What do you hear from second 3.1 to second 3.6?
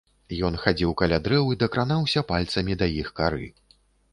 кары.